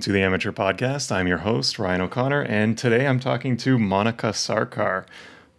[0.00, 1.12] welcome to the Amateur Podcast.
[1.12, 5.04] I'm your host, Ryan O'Connor, and today I'm talking to Monica Sarkar.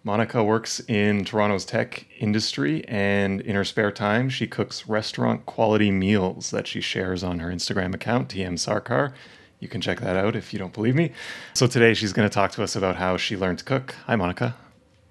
[0.03, 5.91] Monica works in Toronto's tech industry, and in her spare time, she cooks restaurant quality
[5.91, 9.13] meals that she shares on her Instagram account, TM Sarkar.
[9.59, 11.11] You can check that out if you don't believe me.
[11.53, 13.93] So today she's going to talk to us about how she learned to cook.
[14.07, 14.55] Hi, Monica.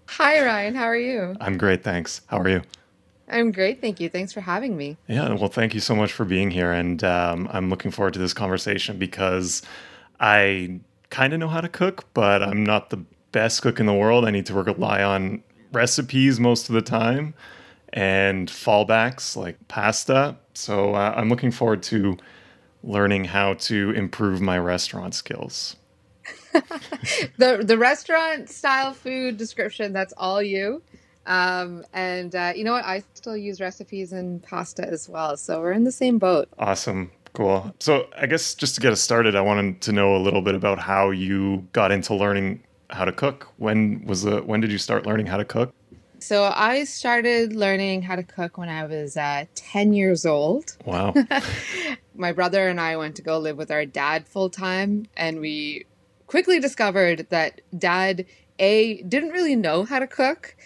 [0.08, 0.74] Hi, Ryan.
[0.74, 1.36] How are you?
[1.40, 2.22] I'm great, thanks.
[2.26, 2.62] How are you?
[3.30, 4.08] I'm great, thank you.
[4.08, 4.96] Thanks for having me.
[5.06, 8.18] Yeah, well, thank you so much for being here, and um, I'm looking forward to
[8.18, 9.62] this conversation because
[10.18, 10.80] I
[11.10, 14.24] kind of know how to cook, but I'm not the best cook in the world.
[14.24, 17.34] I need to rely on recipes most of the time
[17.92, 20.36] and fallbacks like pasta.
[20.54, 22.16] So uh, I'm looking forward to
[22.82, 25.76] learning how to improve my restaurant skills.
[27.38, 30.82] the the restaurant style food description that's all you
[31.30, 32.84] um, and uh, you know what?
[32.84, 35.36] I still use recipes in pasta as well.
[35.36, 36.48] So we're in the same boat.
[36.58, 37.12] Awesome.
[37.34, 37.72] Cool.
[37.78, 40.56] So I guess just to get us started, I wanted to know a little bit
[40.56, 43.46] about how you got into learning how to cook.
[43.58, 45.72] When was the when did you start learning how to cook?
[46.18, 50.76] So I started learning how to cook when I was uh, 10 years old.
[50.84, 51.14] Wow.
[52.16, 55.86] My brother and I went to go live with our dad full time, and we
[56.26, 58.26] quickly discovered that dad
[58.58, 60.56] a didn't really know how to cook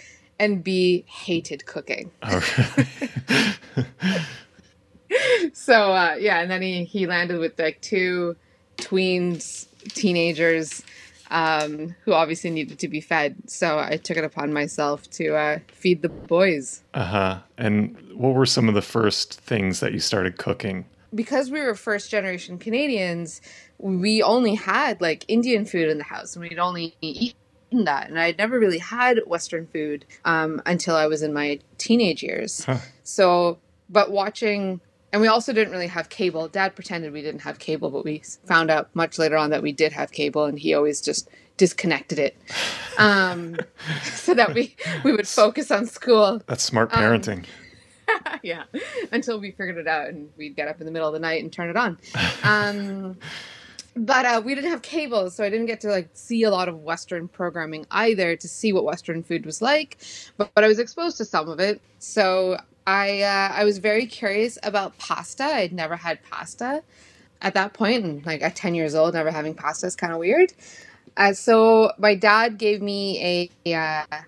[0.44, 2.10] and B hated cooking.
[2.30, 2.64] Okay.
[5.52, 8.36] so uh, yeah, and then he he landed with like two
[8.76, 10.82] tweens, teenagers,
[11.30, 13.36] um, who obviously needed to be fed.
[13.46, 16.82] So I took it upon myself to uh, feed the boys.
[16.92, 17.38] Uh huh.
[17.56, 20.84] And what were some of the first things that you started cooking?
[21.14, 23.40] Because we were first generation Canadians,
[23.78, 27.36] we only had like Indian food in the house, and we'd only eat
[27.82, 28.08] that.
[28.08, 32.64] And I'd never really had Western food um, until I was in my teenage years.
[32.64, 32.78] Huh.
[33.02, 33.58] So,
[33.90, 34.80] but watching,
[35.12, 36.46] and we also didn't really have cable.
[36.46, 39.72] Dad pretended we didn't have cable, but we found out much later on that we
[39.72, 42.36] did have cable, and he always just disconnected it
[42.98, 43.56] um,
[44.02, 46.40] so that we we would focus on school.
[46.46, 47.38] That's smart um, parenting.
[47.38, 47.44] Um,
[48.42, 48.64] yeah,
[49.12, 51.42] until we figured it out, and we'd get up in the middle of the night
[51.42, 51.98] and turn it on.
[52.42, 53.16] Um,
[53.96, 56.68] but uh, we didn't have cable, so I didn't get to like see a lot
[56.68, 59.98] of Western programming either to see what Western food was like.
[60.36, 64.06] But, but I was exposed to some of it, so I uh, I was very
[64.06, 65.44] curious about pasta.
[65.44, 66.82] I'd never had pasta
[67.40, 70.18] at that point, and like at ten years old, never having pasta is kind of
[70.18, 70.52] weird.
[71.16, 73.74] Uh, so my dad gave me a.
[73.74, 74.22] Uh,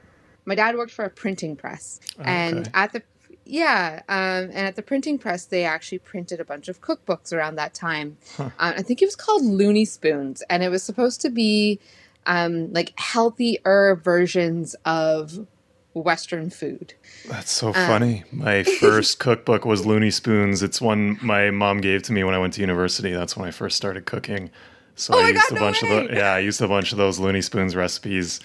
[0.45, 2.31] my dad worked for a printing press, okay.
[2.31, 3.03] and at the
[3.47, 7.55] yeah, um, and at the printing press, they actually printed a bunch of cookbooks around
[7.57, 8.17] that time.
[8.37, 8.51] Huh.
[8.59, 11.79] Uh, I think it was called Looney Spoons, and it was supposed to be
[12.27, 15.47] um, like healthier versions of
[15.95, 16.95] Western food.
[17.29, 18.25] That's so um, funny.
[18.33, 20.63] My first cookbook was Looney Spoons.
[20.63, 23.13] It's one my mom gave to me when I went to university.
[23.13, 24.51] That's when I first started cooking.
[24.97, 26.93] So oh I used God, a bunch no of the yeah, I used a bunch
[26.93, 28.41] of those Looney Spoons recipes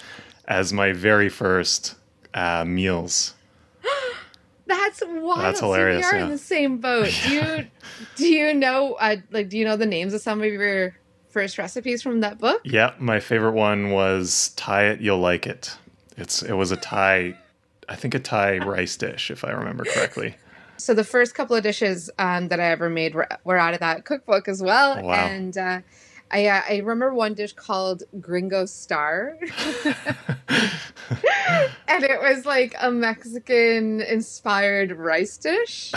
[0.46, 1.94] as my very first
[2.34, 3.34] uh, meals.
[4.72, 5.40] That's wild.
[5.40, 6.06] That's hilarious.
[6.06, 6.24] So we are yeah.
[6.26, 7.12] in the same boat.
[7.24, 7.66] Do you
[8.16, 10.96] do you know uh, like do you know the names of some of your
[11.28, 12.60] first recipes from that book?
[12.64, 15.76] Yeah, my favorite one was Thai it you'll like it.
[16.16, 17.36] It's it was a Thai
[17.88, 20.36] I think a Thai rice dish if I remember correctly.
[20.78, 23.78] So the first couple of dishes um, that I ever made were, were out of
[23.80, 25.12] that cookbook as well, wow.
[25.12, 25.80] and uh,
[26.32, 29.36] I, uh, I remember one dish called Gringo Star.
[31.86, 35.92] and it was like a Mexican inspired rice dish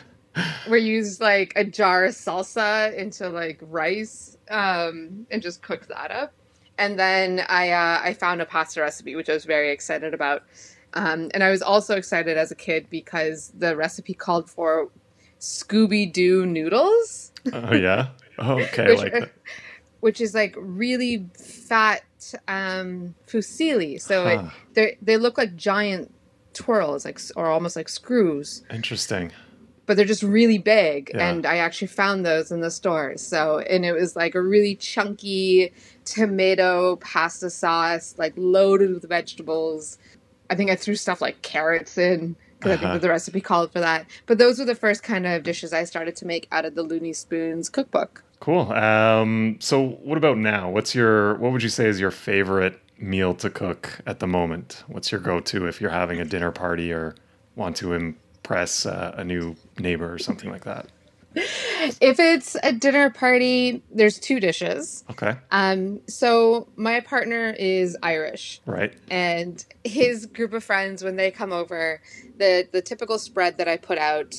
[0.66, 5.86] where you use like a jar of salsa into like rice um, and just cook
[5.88, 6.32] that up.
[6.78, 10.42] And then I uh, I found a pasta recipe which I was very excited about.
[10.94, 14.90] Um, and I was also excited as a kid because the recipe called for
[15.38, 17.32] Scooby Doo noodles.
[17.52, 18.08] Oh yeah.
[18.38, 19.32] Okay, like
[20.06, 22.04] which is like really fat
[22.46, 24.00] um, fusilli.
[24.00, 24.50] So huh.
[24.74, 26.14] they they look like giant
[26.52, 28.62] twirls, like or almost like screws.
[28.70, 29.32] Interesting.
[29.84, 31.28] But they're just really big, yeah.
[31.28, 33.20] and I actually found those in the stores.
[33.20, 35.72] So and it was like a really chunky
[36.04, 39.98] tomato pasta sauce, like loaded with vegetables.
[40.48, 42.74] I think I threw stuff like carrots in because uh-huh.
[42.74, 42.98] I think uh-huh.
[42.98, 44.06] the recipe called for that.
[44.26, 46.84] But those were the first kind of dishes I started to make out of the
[46.84, 48.22] Looney Spoons cookbook.
[48.40, 48.72] Cool.
[48.72, 50.70] Um, so, what about now?
[50.70, 54.84] What's your what would you say is your favorite meal to cook at the moment?
[54.86, 57.14] What's your go-to if you're having a dinner party or
[57.54, 60.86] want to impress uh, a new neighbor or something like that?
[61.36, 65.04] If it's a dinner party, there's two dishes.
[65.10, 65.36] Okay.
[65.50, 68.62] Um, so my partner is Irish.
[68.64, 68.94] Right.
[69.10, 72.00] And his group of friends, when they come over,
[72.38, 74.34] the the typical spread that I put out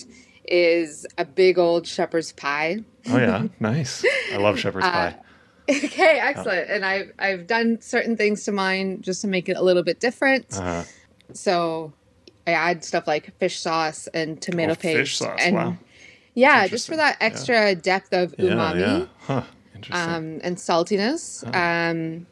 [0.48, 2.80] is a big old shepherd's pie
[3.10, 4.04] Oh yeah, nice.
[4.34, 5.16] I love shepherd's Uh, pie.
[5.70, 6.70] okay, excellent.
[6.70, 10.00] And I've I've done certain things to mine just to make it a little bit
[10.00, 10.46] different.
[10.54, 10.84] Uh-huh.
[11.34, 11.94] So
[12.46, 14.98] I add stuff like fish sauce and tomato Oh, paste.
[14.98, 15.78] fish sauce, And wow.
[16.34, 17.26] yeah, just for that Yeah.
[17.28, 19.06] extra depth of umami yeah.
[19.22, 19.44] Huh.
[19.76, 20.14] Interesting.
[20.14, 22.28] um, and saltiness, um,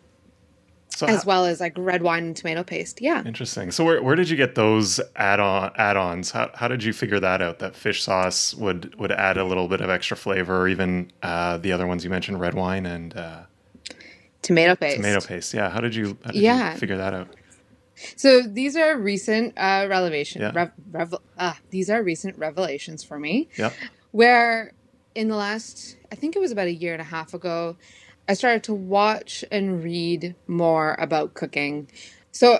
[0.96, 3.02] so as well as like red wine and tomato paste.
[3.02, 3.24] Yeah.
[3.26, 3.72] Interesting.
[3.72, 6.32] So where, where did you get those add-on add-ons?
[6.32, 7.60] How, how did you figure that out?
[7.60, 11.58] That fish sauce would would add a little bit of extra flavor, or even uh,
[11.58, 13.44] the other ones you mentioned, red wine and uh,
[14.42, 14.98] Tomato paste.
[14.98, 15.54] tomato paste.
[15.54, 15.70] Yeah.
[15.70, 16.74] How did you how did Yeah.
[16.74, 17.28] you figure that out?
[18.18, 20.42] So these are recent uh, revelation.
[20.42, 20.52] Yeah.
[20.54, 23.50] Rev, revel, uh, these are recent revelations for me.
[23.58, 23.74] Yep.
[24.12, 24.72] where
[25.16, 27.78] in the last i think it was about a year and a half ago
[28.28, 31.88] i started to watch and read more about cooking
[32.32, 32.60] so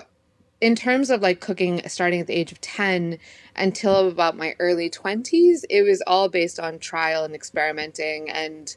[0.60, 3.18] in terms of like cooking starting at the age of 10
[3.56, 8.74] until about my early 20s it was all based on trial and experimenting and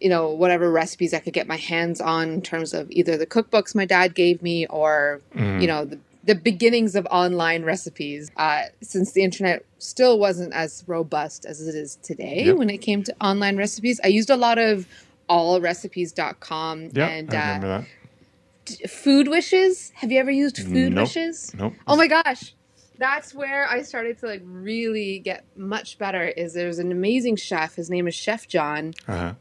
[0.00, 3.26] you know whatever recipes i could get my hands on in terms of either the
[3.26, 5.60] cookbooks my dad gave me or Mhm.
[5.60, 10.84] you know the, the beginnings of online recipes uh, since the internet still wasn't as
[10.86, 12.56] robust as it is today Yep.
[12.58, 14.86] when it came to online recipes i used a lot of
[15.28, 17.08] allrecipes.com Yeah.
[17.08, 17.86] and I uh, remember
[18.88, 21.04] food wishes have you ever used food Nope.
[21.04, 21.58] wishes that.
[21.58, 21.72] Nope.
[21.86, 22.54] oh my gosh
[22.98, 27.76] that's where i started to like really get much better is there's an amazing chef
[27.76, 29.34] his name is chef john Uh-huh.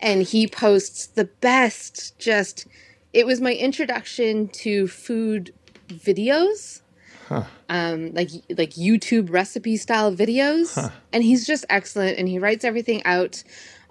[0.00, 2.66] and he posts the best just
[3.12, 5.52] it was my introduction to food
[5.88, 6.80] videos
[7.28, 7.42] Huh.
[7.68, 10.88] um like like youtube recipe style videos Huh.
[11.12, 13.42] and he's just excellent and he writes everything out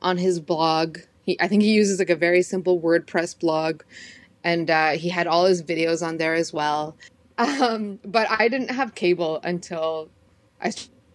[0.02, 3.82] on his blog he i think he uses like a very simple wordpress blog
[4.44, 6.96] and uh, he had all his videos on there as well
[7.38, 10.10] um but i didn't have cable until
[10.62, 10.70] i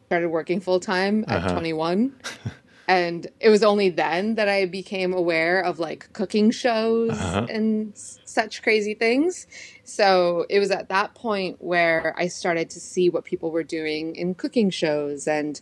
[0.09, 1.53] started working full-time at Uh-huh.
[1.55, 2.13] 21
[2.89, 7.47] and it was only then that I became aware of like cooking shows Uh-huh.
[7.49, 9.47] and such crazy things.
[9.85, 14.17] So it was at that point where I started to see what people were doing
[14.17, 15.61] in cooking shows and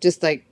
[0.00, 0.44] just like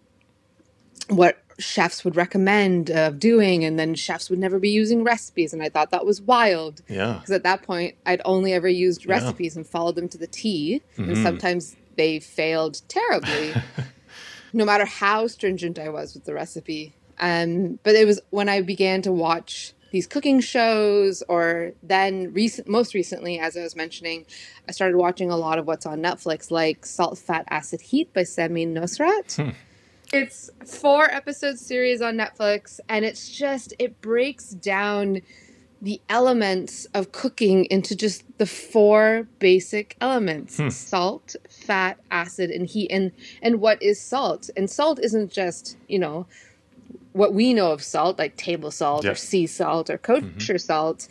[1.08, 5.62] what chefs would recommend of doing and then chefs would never be using recipes and
[5.62, 7.14] I thought that was wild Yeah.
[7.14, 9.12] because at that point I'd only ever used Yeah.
[9.12, 11.22] recipes and followed them to the T, and Mhm.
[11.22, 13.54] sometimes they failed terribly,
[14.52, 16.92] no matter how stringent I was with the recipe.
[17.18, 22.68] Um, but it was when I began to watch these cooking shows, or then recent,
[22.68, 24.26] most recently, as I was mentioning,
[24.68, 28.22] I started watching a lot of what's on Netflix, like Salt, Fat, Acid, Heat by
[28.22, 29.36] Samin Nosrat.
[29.42, 29.50] Hmm.
[30.12, 35.20] It's four episode series on Netflix, and it's just it breaks down
[35.82, 40.70] the elements of cooking into just the four basic elements Hmm.
[40.70, 43.12] salt fat acid and heat and
[43.42, 46.26] and what is salt and salt isn't just you know
[47.12, 51.08] what we know of salt like table salt or sea salt or kosher salt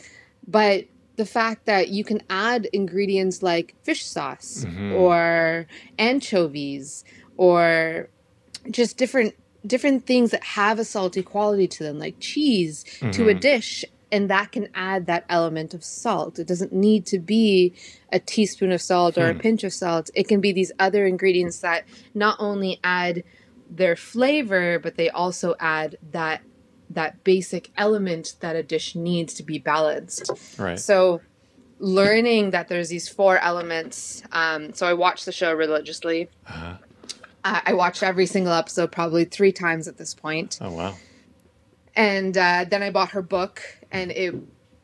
[0.47, 4.99] but the fact that you can add ingredients like fish sauce Mhm.
[4.99, 5.67] or
[5.99, 7.03] anchovies
[7.37, 8.09] or
[8.71, 9.33] just different
[9.65, 13.39] different things that have a salty quality to them like cheese to a Mhm.
[13.41, 17.73] dish and that can add that element of salt it doesn't need to be
[18.11, 19.39] a teaspoon of salt or a Hmm.
[19.39, 23.23] pinch of salt it can be these other ingredients that not only add
[23.67, 26.41] their flavor but they also add that
[26.87, 30.79] that basic element that a dish needs to be balanced Right.
[30.79, 31.21] so
[31.79, 36.77] learning that there's these four elements um, so i watched the show religiously Uh-huh.
[37.45, 40.95] I I watched every single episode probably three times at this point Oh wow.
[41.95, 43.61] and uh, then I bought her book,
[43.91, 44.35] and it,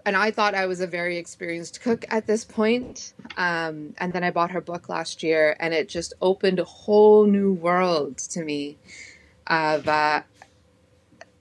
[0.05, 3.13] and I thought I was a very experienced cook at this point.
[3.37, 7.25] Um, and then I bought her book last year, and it just opened a whole
[7.25, 8.77] new world to me
[9.47, 10.21] of uh,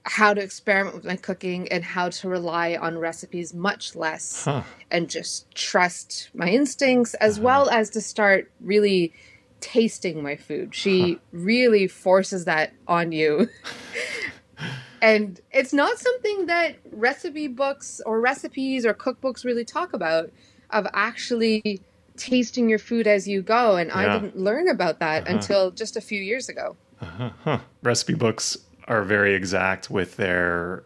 [0.03, 4.63] how to experiment with my cooking and how to rely on recipes much less, Huh.
[4.91, 9.13] and just trust my instincts as well as to start really
[9.61, 10.75] tasting my food.
[10.75, 13.47] She really forces that on you.
[15.01, 20.31] and it's not something that recipe books or recipes or cookbooks really talk about
[20.71, 21.81] of actually
[22.17, 25.35] tasting your food as you go and I didn't learn about that Uh-huh.
[25.37, 26.75] until just a few years ago.
[27.01, 27.29] Uh-huh.
[27.43, 27.59] Huh.
[27.81, 30.83] Recipe books are very exact with their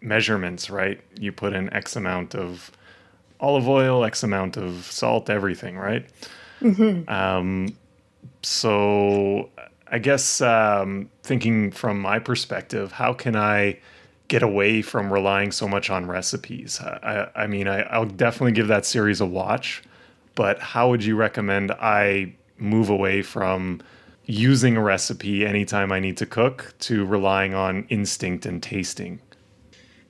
[0.00, 1.00] measurements, right?
[1.20, 2.70] You put in X amount of
[3.38, 6.06] olive oil, X amount of salt, everything, right?
[7.06, 7.76] Um,
[8.42, 9.50] so
[9.88, 13.78] I guess um, thinking from my perspective, how can I
[14.28, 16.80] get away from relying so much on recipes?
[16.80, 19.82] I, I, mean, I, I'll definitely give that series a watch,
[20.34, 23.80] but how would you recommend I move away from
[24.24, 29.20] using a recipe anytime I need to cook to relying on instinct and tasting?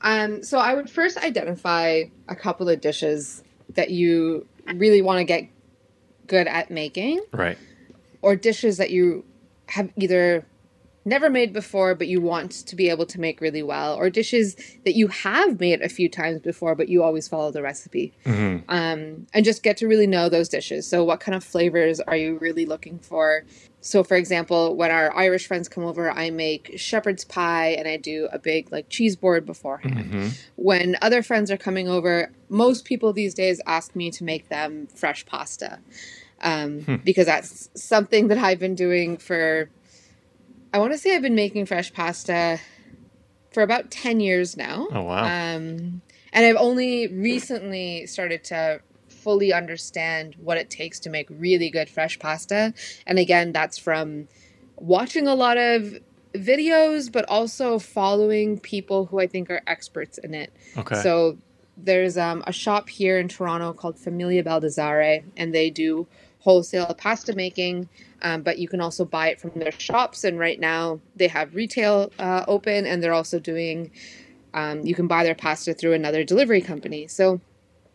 [0.00, 3.42] Um, so I would first identify a couple of dishes
[3.74, 5.48] that you really want to get
[6.26, 7.58] good at making, Right.
[8.26, 9.24] Or dishes that you
[9.68, 10.44] have either
[11.04, 14.56] never made before but you want to be able to make really well, or dishes
[14.84, 18.12] that you have made a few times before but you always follow the recipe.
[18.24, 20.88] hmm um, and just get to really know those dishes.
[20.88, 23.44] So, what kind of flavors are you really looking for?
[23.80, 27.96] So, for example, when our Irish friends come over, I make shepherd's pie and I
[27.96, 30.12] do a big like cheese board beforehand.
[30.12, 34.48] hmm When other friends are coming over, most people these days ask me to make
[34.48, 35.78] them fresh pasta
[36.46, 36.96] um, Hmm.
[37.04, 39.68] because that's something that I've been doing for.
[40.72, 42.58] I want to say I've been making fresh pasta
[43.50, 44.86] for about 10 years now.
[44.92, 45.24] Oh wow.
[45.24, 51.70] Um, and I've only recently started to fully understand what it takes to make really
[51.70, 52.74] good fresh pasta.
[53.06, 54.28] And again, that's from
[54.76, 55.98] watching a lot of
[56.34, 60.52] videos, but also following people who I think are experts in it.
[60.76, 60.96] okay.
[61.02, 61.38] So
[61.78, 66.06] there's um, a shop here in Toronto called Famiglia Baldassarre, and they do
[66.50, 67.88] wholesale pasta making.
[68.22, 71.54] Um, but you can also buy it from their shops, and right now they have
[71.54, 73.90] retail uh, open, and they're also doing.
[74.54, 77.08] Um, you can buy their pasta through another delivery company.
[77.08, 77.40] So,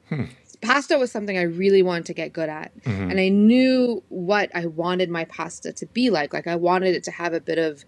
[0.10, 0.25] Hmm.
[0.62, 3.10] pasta was something I really wanted to get good at, Mhm.
[3.10, 6.34] and I knew what I wanted my pasta to be like.
[6.34, 7.86] Like I wanted it to have a bit of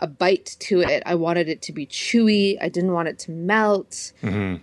[0.00, 1.04] a bite to it.
[1.06, 2.58] I wanted it to be chewy.
[2.60, 4.60] I didn't want it to melt Mhm.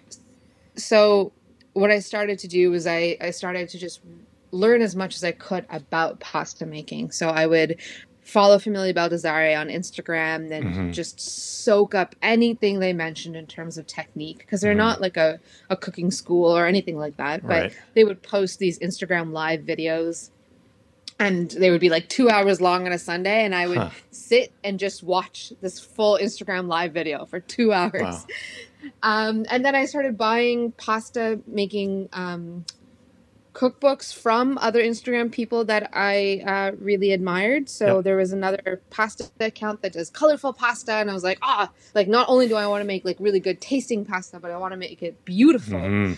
[0.76, 1.32] so
[1.74, 4.02] what I started to do was I, I started to just
[4.52, 7.12] learn as much as I could about pasta making.
[7.12, 7.78] So I would
[8.24, 10.94] follow Famiglia Baldassarre on Instagram and Mhm.
[10.94, 14.78] just soak up anything they mentioned in terms of technique because they're Mhm.
[14.78, 15.40] not like a,
[15.70, 17.42] a cooking school or anything like that.
[17.42, 17.74] But Right.
[17.96, 20.30] they would post these Instagram live videos
[21.20, 23.90] and they would be like two hours long on a Sunday and I would Huh.
[24.12, 28.02] sit and just watch this full Instagram live video for two hours.
[28.02, 28.26] Wow.
[29.04, 32.66] Um, and then I started buying pasta making um,
[33.54, 37.70] cookbooks from other Instagram people that I uh, really admired.
[37.70, 38.04] So Yep.
[38.06, 42.08] there was another pasta account that does colorful pasta, and I was like, ah, like
[42.08, 44.72] not only do I want to make like really good tasting pasta, but I want
[44.74, 45.80] to make it beautiful.
[45.80, 46.18] Mhm.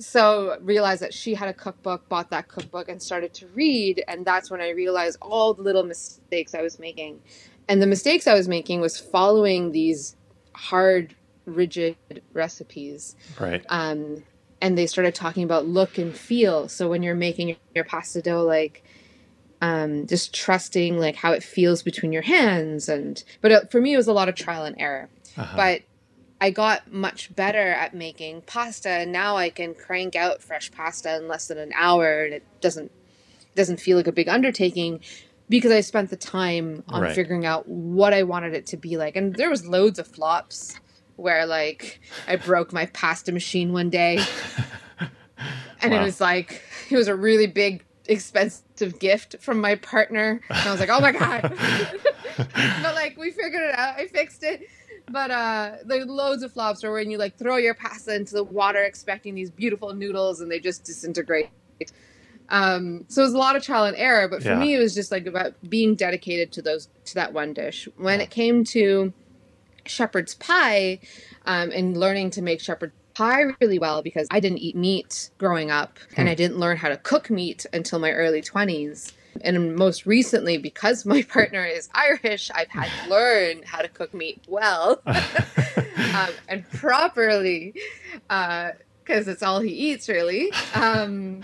[0.00, 4.24] So realized that she had a cookbook, bought that cookbook, and started to read, and
[4.24, 7.20] that's when I realized all the little mistakes I was making.
[7.68, 10.16] And the mistakes I was making was following these
[10.54, 11.14] hard,
[11.46, 11.96] rigid
[12.32, 13.64] recipes Right.
[13.68, 14.24] um,
[14.60, 16.68] and they started talking about look and feel.
[16.68, 18.82] So when you're making your pasta dough, like
[19.60, 23.94] um, just trusting like how it feels between your hands, and but it, for me
[23.94, 25.08] it was a lot of trial and error.
[25.36, 25.56] Uh-huh.
[25.56, 25.82] But
[26.40, 31.16] I got much better at making pasta, and now I can crank out fresh pasta
[31.16, 32.90] in less than an hour, and it doesn't
[33.54, 35.00] doesn't feel like a big undertaking
[35.48, 37.14] because I spent the time on Right.
[37.14, 39.14] figuring out what I wanted it to be like.
[39.16, 40.78] And there was loads of flops
[41.16, 44.18] where like I broke my pasta machine one day
[45.82, 46.00] and Wow.
[46.00, 50.70] it was like it was a really big expensive gift from my partner and I
[50.70, 51.42] was like, "Oh my god."
[52.82, 53.98] but like we figured it out.
[53.98, 54.62] I fixed it.
[55.10, 58.44] But uh there's loads of flops where when you like throw your pasta into the
[58.44, 61.50] water expecting these beautiful noodles and they just disintegrate.
[62.48, 64.58] Um so it was a lot of trial and error, but for Yeah.
[64.58, 67.88] me it was just like about being dedicated to those to that one dish.
[67.96, 69.12] When it came to
[69.86, 70.98] shepherd's pie
[71.46, 75.70] um, and learning to make shepherd's pie really well because I didn't eat meat growing
[75.70, 76.32] up and Hmm.
[76.32, 79.12] I didn't learn how to cook meat until my early 20s.
[79.40, 84.14] And most recently, because my partner is Irish, I've had to learn how to cook
[84.14, 87.74] meat well um, and properly
[88.28, 90.52] because it's all he eats, really.
[90.74, 91.42] Um,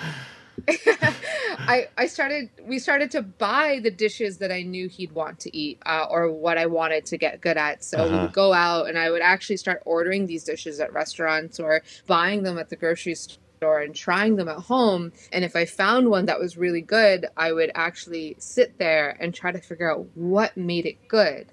[1.69, 5.57] I I started we started to buy the dishes that I knew he'd want to
[5.57, 7.85] eat uh, or what I wanted to get good at.
[7.85, 8.23] So we Uh-huh.
[8.23, 12.43] would go out and I would actually start ordering these dishes at restaurants or buying
[12.43, 15.13] them at the grocery store and trying them at home.
[15.33, 19.35] And if I found one that was really good, I would actually sit there and
[19.35, 21.53] try to figure out what made it good.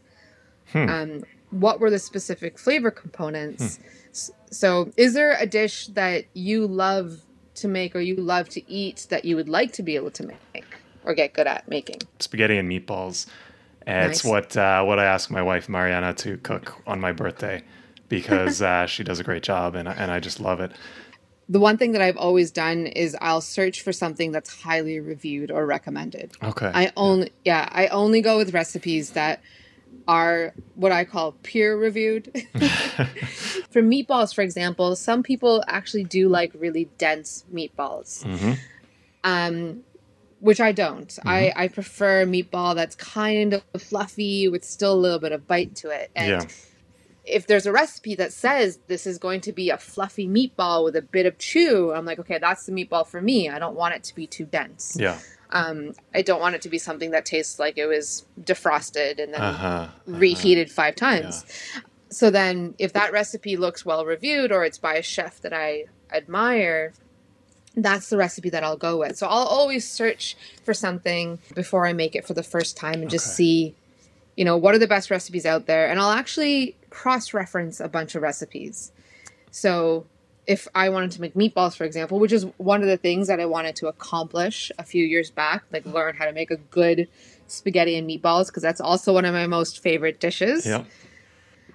[0.71, 0.89] Hmm.
[0.89, 3.79] Um, what were the specific flavor components?
[4.11, 7.21] S- So, is there a dish that you love
[7.57, 10.23] to make or you love to eat that you would like to be able to
[10.53, 10.65] make
[11.03, 11.99] or get good at making?
[12.19, 13.27] Spaghetti and meatballs.
[13.85, 17.63] And It's what uh, what I ask my wife Mariana to cook on my birthday
[18.09, 20.71] because uh, she does a great job and I- and I just love it.
[21.49, 25.49] The one thing that I've always done is I'll search for something that's highly reviewed
[25.49, 26.33] or recommended.
[26.43, 26.69] Okay.
[26.73, 29.41] I only yeah, I only go with recipes that
[30.07, 32.31] are what I call peer reviewed.
[33.69, 38.23] for meatballs, for example, some people actually do like really dense meatballs.
[38.23, 38.53] hmm
[39.23, 39.83] Um,
[40.39, 41.07] which I don't.
[41.07, 41.27] Mm-hmm.
[41.27, 45.75] I, I prefer meatball that's kind of fluffy with still a little bit of bite
[45.77, 46.11] to it.
[46.15, 46.47] And yeah.
[47.25, 50.95] if there's a recipe that says this is going to be a fluffy meatball with
[50.95, 53.49] a bit of chew, I'm like, okay, that's the meatball for me.
[53.49, 54.95] I don't want it to be too dense.
[54.99, 55.19] Yeah.
[55.51, 59.33] Um, I don't want it to be something that tastes like it was defrosted and
[59.33, 59.89] then uh-huh, uh-huh.
[60.05, 61.45] reheated five times.
[61.73, 61.81] Yeah.
[62.09, 65.85] So then, if that recipe looks well reviewed or it's by a chef that I
[66.11, 66.93] admire,
[67.75, 69.17] that's the recipe that I'll go with.
[69.17, 73.03] So I'll always search for something before I make it for the first time and
[73.03, 73.11] okay.
[73.11, 73.75] just see,
[74.35, 75.87] you know, what are the best recipes out there.
[75.87, 78.91] And I'll actually cross reference a bunch of recipes.
[79.51, 80.05] So
[80.47, 83.39] if I wanted to make meatballs, for example, which is one of the things that
[83.39, 87.09] I wanted to accomplish a few years back, like learn how to make a good
[87.47, 90.65] spaghetti and meatballs, because that's also one of my most favorite dishes.
[90.65, 90.85] Yeah.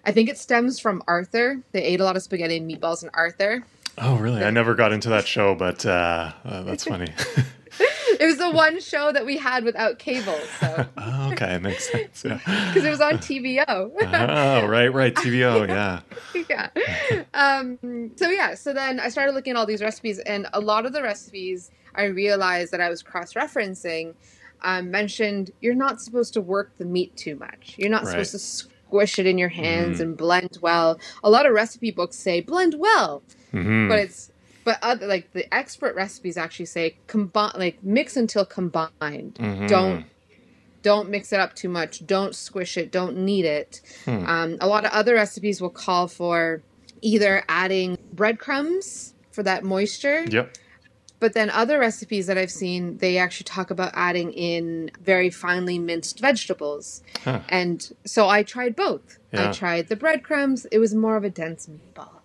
[0.05, 1.63] I think it stems from Arthur.
[1.73, 3.63] They ate a lot of spaghetti and meatballs in Arthur.
[3.99, 4.43] Oh, really?
[4.43, 7.13] I never got into that show, but uh, uh, that's funny.
[8.23, 10.39] it was the one show that we had without cable.
[10.61, 10.87] So.
[10.97, 12.25] oh, okay, makes sense.
[12.25, 12.37] Yeah,
[12.69, 13.67] because it was on TVO.
[13.69, 15.69] oh, right, right, TVO.
[16.49, 16.71] Yeah.
[16.71, 17.25] yeah.
[17.35, 20.87] Um, so yeah, so then I started looking at all these recipes, and a lot
[20.87, 24.15] of the recipes I realized that I was cross-referencing.
[24.65, 27.75] Um, mentioned you're not supposed to work the meat too much.
[27.79, 28.11] You're not right.
[28.11, 30.03] supposed to squish it in your hands mm.
[30.03, 31.01] and blend well.
[31.25, 33.89] A lot of recipe books say blend well Mm-hmm.
[33.89, 34.32] But it's
[34.65, 39.35] but other like the expert recipes actually say combine like mix until combined.
[39.35, 39.67] Mm-hmm.
[39.67, 40.07] Don't
[40.83, 42.07] don't mix it up too much.
[42.07, 42.91] Don't squish it.
[42.91, 43.81] Don't knead it.
[44.05, 44.27] Hmm.
[44.27, 46.63] Um, a lot of other recipes will call for
[47.01, 50.25] either adding breadcrumbs for that moisture.
[50.25, 50.57] Yep.
[51.21, 55.79] But then other recipes that I've seen, they actually talk about adding in very finely
[55.79, 57.01] minced vegetables.
[57.23, 57.41] Huh.
[57.49, 59.21] And so I tried both.
[59.33, 59.51] Yeah.
[59.51, 60.65] I tried the breadcrumbs.
[60.73, 62.22] It was more of a dense meatball.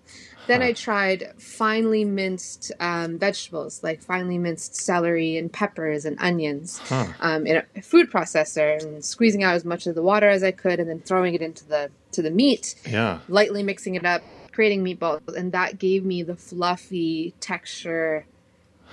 [0.48, 0.62] Then.
[0.62, 7.08] I tried finely minced um, vegetables, like finely minced celery and peppers and onions, huh.
[7.20, 10.52] um, in a food processor, and squeezing out as much of the water as I
[10.52, 12.76] could, and then throwing it into the to the meat.
[12.86, 18.26] Yeah, lightly mixing it up, creating meatballs, and that gave me the fluffy texture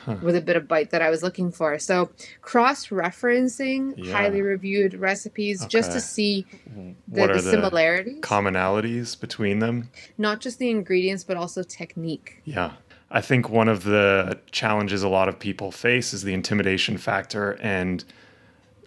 [0.04, 0.16] huh.
[0.22, 1.78] with a bit of bite that I was looking for.
[1.78, 2.10] So
[2.42, 4.12] cross referencing yeah.
[4.12, 5.68] highly reviewed recipes okay.
[5.68, 9.90] just to see the, what are the, the similarities, commonalities between them.
[10.18, 12.40] Not just the ingredients, but also technique.
[12.44, 12.72] Yeah.
[13.10, 17.52] I think one of the challenges a lot of people face is the intimidation factor
[17.60, 18.04] and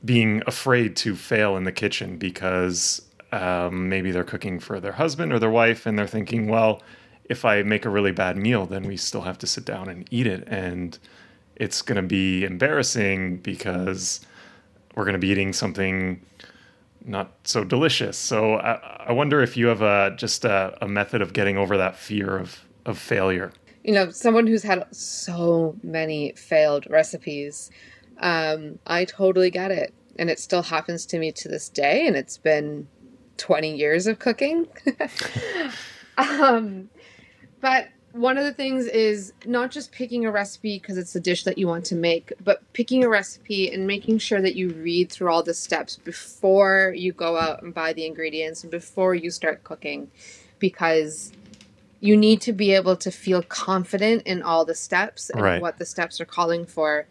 [0.04, 3.02] being afraid to fail in the kitchen because
[3.32, 6.82] um, maybe they're cooking for their husband or their wife and they're thinking, well,
[7.30, 10.08] if I make a really bad meal, then we still have to sit down and
[10.12, 10.44] eat it.
[10.48, 10.98] And
[11.56, 14.22] it's going to be embarrassing because
[14.96, 16.22] we're going to be eating something
[17.06, 18.18] not so delicious.
[18.18, 21.78] So I, I wonder if you have a, just a, a method of getting over
[21.78, 23.52] that fear of, of failure.
[23.84, 27.72] You know, someone who's had so many failed recipes,
[28.20, 29.94] um, I totally get it.
[30.20, 32.06] And it still happens to me to this day.
[32.08, 32.88] And it's been
[33.38, 34.68] 20 years of cooking.
[36.18, 36.90] um,
[37.62, 41.44] but one of the things is not just picking a recipe because it's a dish
[41.44, 45.12] that you want to make, but picking a recipe and making sure that you read
[45.12, 49.30] through all the steps before you go out and buy the ingredients and before you
[49.30, 50.10] start cooking
[50.60, 51.32] because
[52.00, 55.62] you need to be able to feel confident in all the steps and right.
[55.62, 57.08] what the steps are calling for.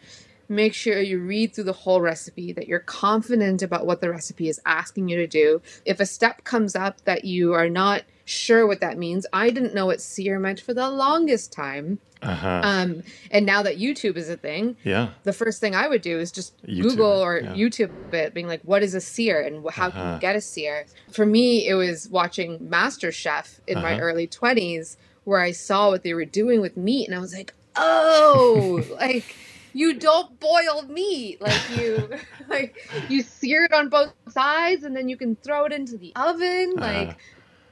[0.49, 4.49] Make sure you read through the whole recipe, that you're confident about what the recipe
[4.49, 5.61] is asking you to do.
[5.85, 9.25] If a step comes up that you are not sure what that means.
[9.33, 12.01] I didn't know what sear meant for the longest time.
[12.23, 12.61] Uh-huh.
[12.65, 16.19] Um, and now that YouTube is a thing, yeah, the first thing I would do
[16.19, 17.53] is just YouTube, Google or yeah.
[17.53, 19.91] YouTube it, being like, "What is a sear and how uh-huh.
[19.91, 20.19] can you uh-huh.
[20.19, 23.87] get a sear?" For me, it was watching Master Chef in uh-huh.
[23.87, 27.35] my early twenties, where I saw what they were doing with meat, and I was
[27.35, 29.37] like, "Oh, like."
[29.73, 32.09] you don't boil meat like you
[32.49, 36.15] like you sear it on both sides and then you can throw it into the
[36.17, 37.19] oven like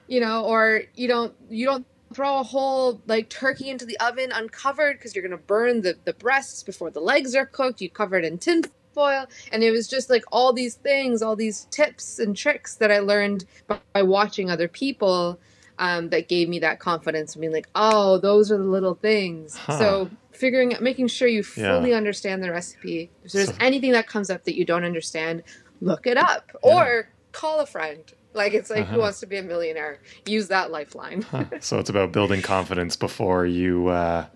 [0.07, 4.31] you know, or you don't you don't throw a whole like turkey into the oven
[4.33, 7.81] uncovered because you're gonna burn the the breasts before the legs are cooked.
[7.81, 8.63] You cover it in tin
[8.95, 12.91] foil, and it was just like all these things, all these tips and tricks that
[12.91, 15.39] I learned by, by watching other people.
[15.77, 17.37] Um, that gave me that confidence.
[17.37, 19.57] I mean, like, oh, those are the little things.
[19.57, 19.77] Huh.
[19.77, 21.97] So figuring out, making sure you fully yeah.
[21.97, 23.11] understand the recipe.
[23.25, 25.43] If there's so, anything that comes up that you don't understand,
[25.81, 26.77] look it up yeah.
[26.77, 28.95] or call a friend like it's like uh-huh.
[28.95, 30.01] who wants to be a millionaire?
[30.27, 31.23] Use that lifeline.
[31.23, 31.45] huh.
[31.61, 34.27] So it's about building confidence before you uh,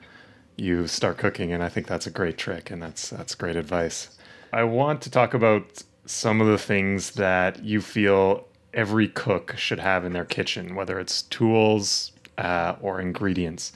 [0.57, 4.17] you start cooking, and I think that's a great trick, and that's that's great advice.
[4.53, 9.79] I want to talk about some of the things that you feel every cook should
[9.79, 13.73] have in their kitchen, whether it's tools uh, or ingredients.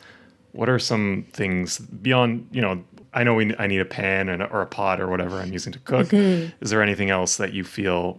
[0.52, 2.82] what are some things beyond you know
[3.14, 5.72] I know we, I need a pan and, or a pot or whatever I'm using
[5.74, 6.08] to cook.
[6.08, 6.56] Mm-hmm.
[6.62, 8.18] Is there anything else that you feel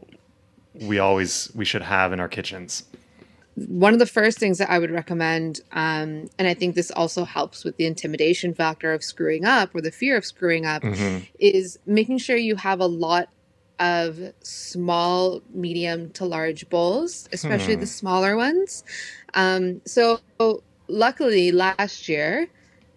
[0.81, 2.83] we always we should have in our kitchens?
[3.55, 7.23] One of the first things that I would recommend, um, and I think this also
[7.23, 11.25] helps with the intimidation factor of screwing up or the fear of screwing up, mm-hmm.
[11.37, 13.29] is making sure you have a lot
[13.79, 17.81] of small, medium to large bowls, especially hmm.
[17.81, 18.83] the smaller ones.
[19.33, 20.19] Um, so,
[20.87, 22.47] luckily, last year,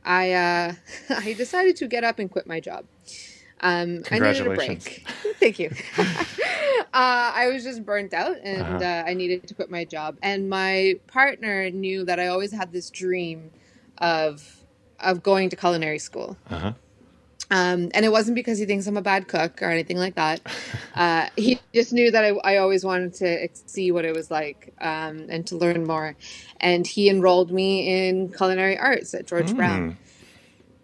[0.04, 0.72] I uh,
[1.10, 2.84] I decided to get up and quit my job.
[3.60, 5.06] Um, I needed a break.
[5.40, 5.70] Thank you.
[6.96, 8.78] uh, I was just burnt out and uh-huh.
[8.78, 10.16] uh, I needed to quit my job.
[10.22, 13.50] And my partner knew that I always had this dream
[13.98, 14.64] of
[14.98, 16.38] of going to culinary school.
[16.48, 16.72] Uh-huh.
[17.50, 20.40] Um, and it wasn't because he thinks I'm a bad cook or anything like that.
[20.96, 24.72] Uh, he just knew that I, I, always wanted to see what it was like
[24.80, 26.16] um, and to learn more.
[26.58, 29.56] And he enrolled me in culinary arts at George mm.
[29.56, 29.98] Brown.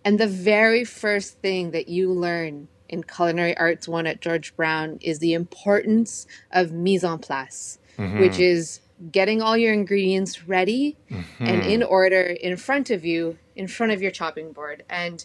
[0.05, 4.98] And the very first thing that you learn in culinary arts one at George Brown
[5.00, 8.20] is the importance of mise en place, mm-hmm.
[8.20, 11.44] which is getting all your ingredients ready mm-hmm.
[11.44, 14.85] and in order in front of you, in front of your chopping board.
[14.88, 15.24] And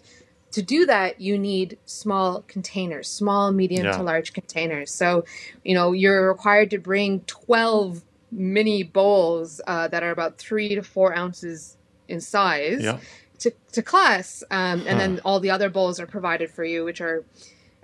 [0.51, 3.97] to do that, you need small containers, small, medium yeah.
[3.97, 4.91] to large containers.
[4.91, 5.25] So,
[5.63, 8.01] you know, you're required to bring 12
[8.31, 11.77] mini bowls uh, that are about three to four ounces
[12.07, 12.99] in size yeah.
[13.39, 14.43] to, to class.
[14.49, 14.97] Um, and huh.
[14.97, 17.25] then all the other bowls are provided for you, which are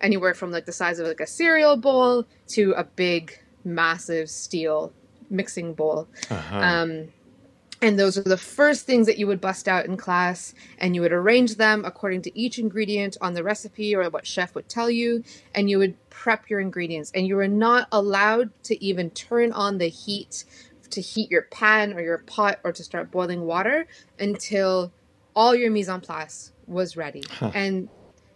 [0.04, 4.94] anywhere from like the size of like a cereal bowl to a big, massive steel
[5.30, 6.08] mixing bowl.
[6.30, 6.58] Uh-huh.
[6.58, 7.08] Um,
[7.82, 11.02] and those are the first things that you would bust out in class, and you
[11.02, 14.90] would arrange them according to each ingredient on the recipe or what chef would tell
[14.90, 17.12] you, and you would prep your ingredients.
[17.14, 20.46] And you were not allowed to even turn on the heat
[20.92, 23.88] to heat your pan or your pot or to start boiling water
[24.20, 24.94] until
[25.36, 27.24] all your mise en place was ready.
[27.30, 27.52] Huh.
[27.54, 27.90] And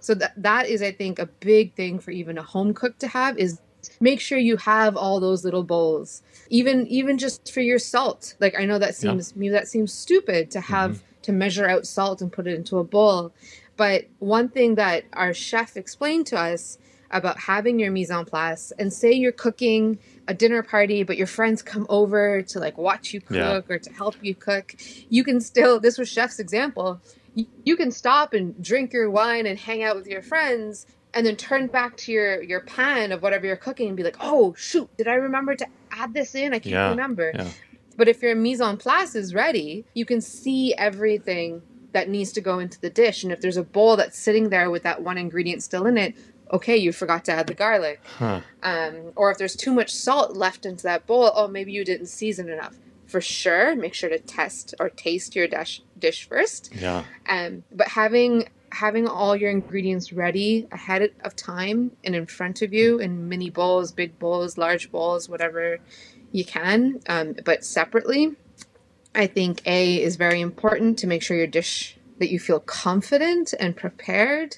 [0.08, 3.10] so that that is, I think, a big thing for even a home cook to
[3.10, 3.60] have is
[4.00, 8.54] make sure you have all those little bowls even even just for your salt like
[8.60, 9.40] i know that seems yeah.
[9.40, 11.22] maybe that seems stupid to have mm-hmm.
[11.22, 13.32] to measure out salt and put it into a bowl
[13.78, 16.78] but one thing that our chef explained to us
[17.12, 21.28] about having your mise en place and say you're cooking a dinner party but your
[21.28, 23.62] friends come over to like watch you cook yeah.
[23.70, 24.76] or to help you cook
[25.10, 27.00] you can still this was chef's example
[27.64, 31.36] you can stop and drink your wine and hang out with your friends and then
[31.36, 34.90] turn back to your your pan of whatever you're cooking and be like, oh shoot,
[34.98, 36.54] did I remember to add this in?
[36.54, 37.32] I can't yeah, remember.
[37.34, 37.50] Yeah.
[37.96, 42.42] But if your mise en place is ready, you can see everything that needs to
[42.42, 43.24] go into the dish.
[43.24, 46.16] And if there's a bowl that's sitting there with that one ingredient still in it,
[46.52, 48.02] okay, you forgot to add the garlic.
[48.18, 48.42] Huh.
[48.62, 52.08] Um, or if there's too much salt left into that bowl, oh, maybe you didn't
[52.08, 52.76] season enough.
[53.08, 56.74] For sure, make sure to test or taste your dish dish first.
[56.76, 57.06] Yeah.
[57.28, 62.74] Um, but having having all your ingredients ready ahead of time and in front of
[62.74, 65.80] you in mini bowls, big bowls, large bowls, whatever
[66.32, 68.36] you can, um, but separately.
[69.16, 73.54] I think A is very important to make sure your dish that you feel confident
[73.60, 74.58] and prepared,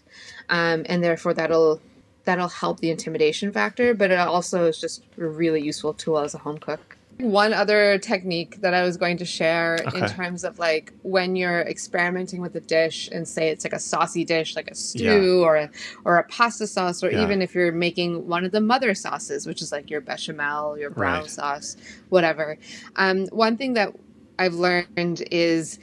[0.49, 1.81] um, and therefore that'll
[2.25, 3.93] that'll help the intimidation factor.
[3.93, 6.97] But it also is just a really useful tool as a home cook.
[7.19, 9.99] One other technique that I was going to share okay.
[9.99, 13.79] in terms of like when you're experimenting with a dish and say it's like a
[13.79, 15.45] saucy dish, like a stew yeah.
[15.45, 15.69] or a
[16.05, 17.21] or a pasta sauce, or yeah.
[17.21, 20.89] even if you're making one of the mother sauces, which is like your bechamel, your
[20.89, 21.29] brown right.
[21.29, 21.75] sauce,
[22.07, 22.57] whatever.
[22.95, 23.93] Um, one thing that
[24.37, 25.77] I've learned is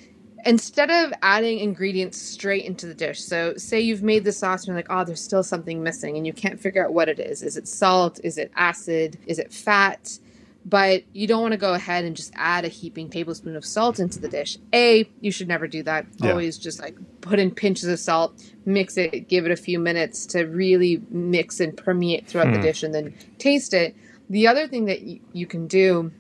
[0.47, 4.69] instead of adding ingredients straight into the dish so say you've made the sauce and
[4.69, 7.43] you're like oh there's still something missing and you can't figure out what it is
[7.43, 10.19] is it salt is it acid is it fat
[10.69, 14.01] but you don't want to go ahead and just add a heaping tablespoon of salt
[14.01, 14.59] into the dish.
[14.75, 16.07] A, you should never do that.
[16.17, 16.31] Yeah.
[16.31, 20.27] Always just like put in pinches of salt, mix it, give it a few minutes
[20.27, 22.63] to really mix and permeate throughout the hmm.
[22.63, 23.95] dish, and then taste it.
[24.29, 26.11] The other thing that y- you can do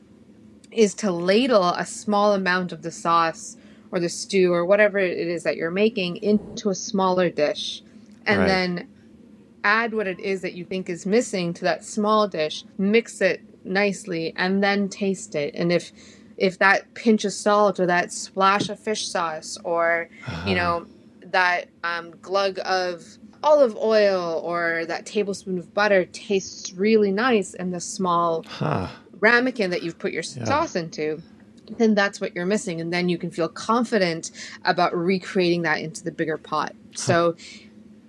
[0.70, 3.56] is to ladle a small amount of the sauce
[3.90, 7.82] or the stew or whatever it is that you're making into a smaller dish,
[8.24, 8.46] and right.
[8.46, 8.88] then
[9.64, 13.40] add what it is that you think is missing to that small dish, mix it
[13.66, 15.54] nicely and then taste it.
[15.54, 15.92] And if
[16.38, 20.48] if that pinch of salt or that splash of fish sauce or uh-huh.
[20.48, 20.86] you know
[21.24, 27.70] that um, glug of olive oil or that tablespoon of butter tastes really nice in
[27.70, 28.88] the small huh.
[29.20, 30.44] ramekin that you've put your yeah.
[30.44, 31.22] sauce into
[31.78, 34.30] then that's what you're missing and then you can feel confident
[34.64, 37.34] about recreating that into the bigger pot so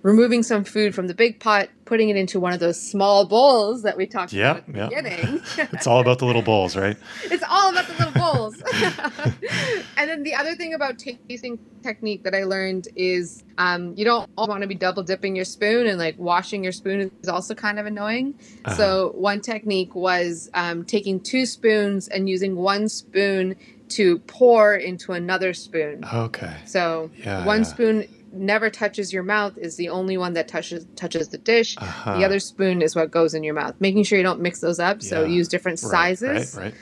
[0.02, 3.82] removing some food from the big pot, putting it into one of those small bowls
[3.82, 4.88] that we talked Yeah, about at the yeah.
[4.88, 5.40] beginning.
[5.72, 6.96] It's all about the little bowls, right?
[7.24, 8.62] it's all about the little bowls.
[9.96, 14.28] and then the other thing about tasting technique that I learned is um, you don't
[14.36, 17.78] want to be double dipping your spoon, and like washing your spoon is also kind
[17.78, 18.34] of annoying.
[18.64, 18.74] Uh-huh.
[18.76, 23.56] So one technique was um, taking two spoons and using one spoon
[23.90, 26.04] to pour into another spoon.
[26.12, 26.56] Okay.
[26.66, 27.64] So Yeah, one yeah.
[27.64, 31.76] spoon never touches your mouth is the only one that touches touches the dish.
[31.78, 32.18] Uh-huh.
[32.18, 33.74] The other spoon is what goes in your mouth.
[33.80, 35.02] Making sure you don't mix those up.
[35.02, 36.54] So use different Right, sizes.
[36.54, 36.74] Right, right.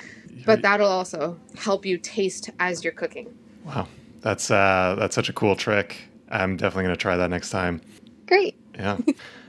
[0.44, 3.36] But that'll also help you taste as you're cooking.
[3.64, 3.88] Wow,
[4.20, 5.98] that's uh, that's such a cool trick.
[6.30, 7.80] I'm definitely going to try that next time.
[8.26, 8.56] Great.
[8.74, 8.98] Yeah.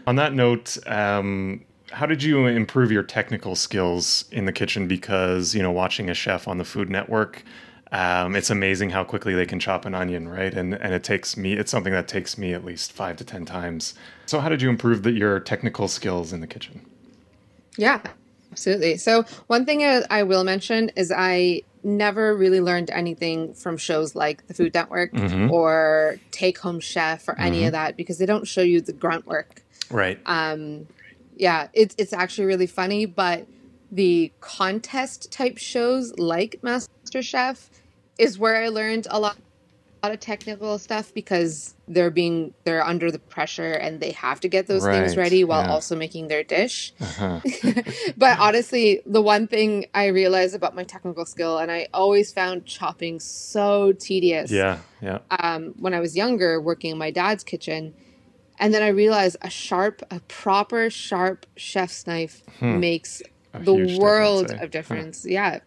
[0.08, 4.88] On that note, um, how did you improve your technical skills in the kitchen?
[4.88, 7.44] Because you know, watching a chef on the Food Network,
[7.92, 10.54] um, it's amazing how quickly they can chop an onion, right?
[10.54, 13.46] And and it takes me, it's something that takes me at least five to ten
[13.46, 13.94] times.
[14.26, 16.86] So, how did you improve the, your technical skills in the kitchen?
[17.78, 18.02] Yeah,
[18.52, 18.98] absolutely.
[18.98, 24.16] So, one thing I I will mention is I never really learned anything from shows
[24.16, 25.50] like the Food Network Mhm.
[25.50, 29.26] or Take Home Chef or any of that because they don't show you the grunt
[29.26, 29.62] work.
[29.90, 30.20] Right.
[30.26, 30.88] Um,
[31.38, 33.48] yeah, it's it's actually really funny, but
[33.92, 37.70] the contest type shows like MasterChef
[38.18, 39.38] is where I learned a lot,
[40.04, 44.40] a lot of technical stuff because they're being they're under the pressure and they have
[44.42, 45.72] to get those things ready while yeah.
[45.72, 46.94] also making their dish.
[47.00, 47.40] Uh-huh.
[48.18, 52.66] but honestly, the one thing I realized about my technical skill, and I always found
[52.66, 54.80] chopping so tedious Yeah.
[55.02, 55.20] Yeah.
[55.30, 57.94] um, when I was younger, working in my dad's kitchen.
[58.60, 63.28] And then I realized a sharp, a proper sharp chef's knife makes Hmm.
[63.28, 64.64] A the world difference, eh?
[64.66, 65.26] of difference.
[65.26, 65.60] Yeah.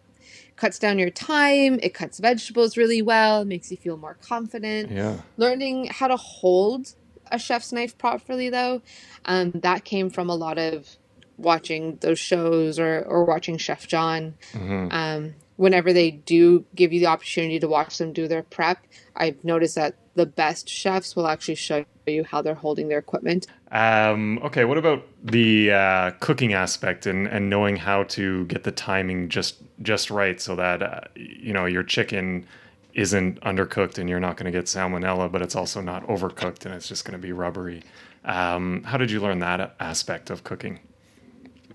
[0.55, 4.91] Cuts down your time, it cuts vegetables really well, makes you feel more confident.
[4.91, 5.17] Yeah.
[5.37, 6.93] Learning how to hold
[7.31, 8.81] a chef's knife properly, though,
[9.25, 10.97] um, that came from a lot of
[11.37, 14.35] watching those shows or, or watching Chef John.
[14.53, 18.79] hmm Um, whenever they do give you the opportunity to watch them do their prep,
[19.15, 23.47] I've noticed that the best chefs will actually show you how they're holding their equipment.
[23.71, 28.71] Um, okay, what about the uh, cooking aspect and, and knowing how to get the
[28.71, 32.45] timing just just right so that uh, you know your chicken
[32.93, 36.73] isn't undercooked and you're not going to get salmonella, but it's also not overcooked and
[36.73, 37.83] it's just going to be rubbery.
[38.25, 40.79] Um, how did you learn that aspect of cooking?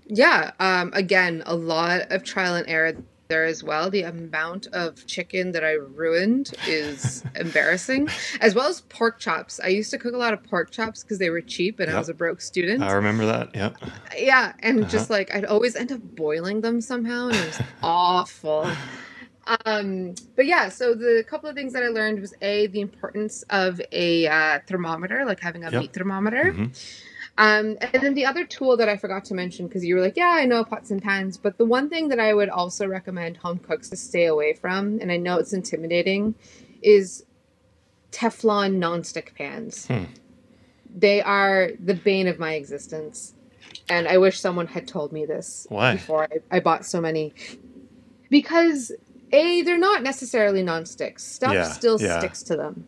[0.08, 2.96] Yeah, um, again, a lot of trial and error
[3.28, 3.90] there as well.
[3.90, 8.08] The amount of chicken that I ruined is embarrassing,
[8.40, 9.58] as well as pork chops.
[9.62, 11.98] I used to cook a lot of pork chops because they were cheap and I
[11.98, 12.82] was a broke student.
[12.82, 13.50] I remember that.
[13.54, 13.70] Yeah.
[14.16, 14.88] yeah, and Uh-huh.
[14.88, 18.70] just like I'd always end up boiling them somehow, and it was awful.
[19.64, 23.44] Um, but yeah, so the couple of things that I learned was a the importance
[23.50, 25.80] of a uh, thermometer, like having a Yep.
[25.80, 26.52] meat thermometer.
[26.52, 26.92] Mhm.
[27.38, 30.16] Um, and then the other tool that I forgot to mention because you were like,
[30.16, 33.36] yeah, I know pots and pans, but the one thing that I would also recommend
[33.36, 36.34] home cooks to stay away from, and I know it's intimidating,
[36.82, 37.24] is
[38.10, 39.86] Teflon nonstick pans.
[39.86, 40.04] Hmm.
[40.94, 43.34] They are the bane of my existence.
[43.88, 45.92] And I wish someone had told me this Why?
[45.92, 47.34] before I, I bought so many.
[48.30, 48.92] Because
[49.32, 51.20] A, they're not necessarily nonstick.
[51.20, 52.18] Stuff Yeah, still yeah.
[52.18, 52.86] sticks to them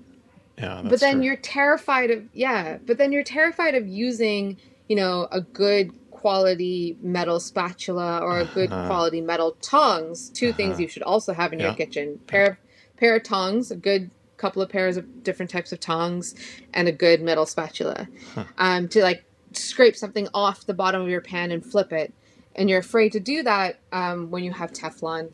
[0.58, 0.80] Yeah.
[0.84, 1.24] but then true.
[1.24, 6.98] you're terrified of yeah but then you're terrified of using you know a good quality
[7.00, 8.86] metal spatula or a good Uh-huh.
[8.86, 10.82] quality metal tongs 2 things Uh-huh.
[10.82, 11.66] you should also have in Yeah.
[11.68, 12.56] your kitchen pair of
[12.96, 16.34] pair of tongs a good couple of pairs of different types of tongs
[16.72, 18.44] and a good metal spatula Huh.
[18.56, 22.12] um, to like scrape something off the bottom of your pan and flip it
[22.54, 25.32] and you're afraid to do that um, when you have teflon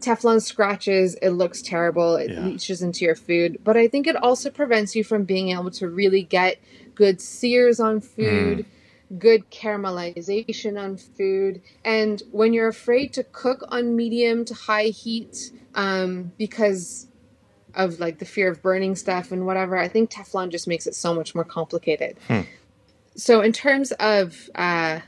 [0.00, 2.46] Teflon scratches, it looks terrible, it Yeah.
[2.46, 5.88] leaches into your food, but I think it also prevents you from being able to
[5.88, 6.58] really get
[6.94, 8.64] good sears on food,
[9.18, 11.62] good caramelization on food.
[11.84, 17.06] And when you're afraid to cook on medium to high heat um, because
[17.74, 20.94] of like the fear of burning stuff and whatever, I think Teflon just makes it
[20.94, 22.16] so much more complicated.
[22.28, 22.42] Hmm.
[23.16, 25.00] So, in terms of uh,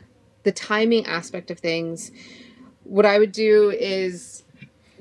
[0.42, 2.10] the timing aspect of things,
[2.84, 4.42] what I would do is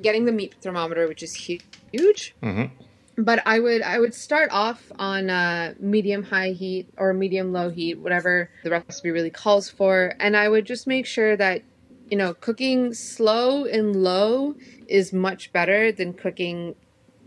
[0.01, 1.57] getting the meat thermometer, which is hu-
[1.91, 2.35] huge.
[2.41, 2.71] Mhm.
[3.17, 7.69] But I would I would start off on uh, medium high heat or medium low
[7.69, 11.61] heat, whatever the recipe really calls for, and I would just make sure that
[12.09, 14.55] you know cooking slow and low
[14.87, 16.75] is much better than cooking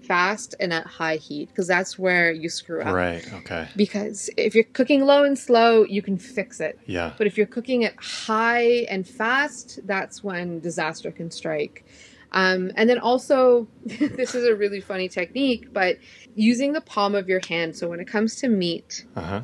[0.02, 2.92] fast and at high heat because that's where you screw up.
[2.92, 3.24] Right.
[3.34, 3.68] Okay.
[3.76, 6.78] Because if you're cooking low and slow, you can fix it.
[6.86, 7.12] Yeah.
[7.18, 11.84] But if you're cooking it high and fast, that's when disaster can strike.
[12.32, 15.98] Um, and then also, this is a really funny technique, but
[16.34, 17.76] using the palm of your hand.
[17.76, 19.42] So when it comes to meat, Uh huh.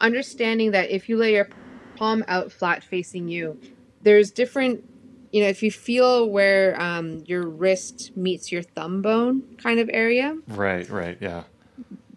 [0.00, 1.48] understanding that if you lay your
[1.96, 3.58] palm out flat facing you,
[4.02, 4.84] there's different
[5.32, 9.90] you know, if you feel where um, your wrist meets your thumb bone kind of
[9.92, 10.34] area.
[10.48, 11.42] Right, right, yeah.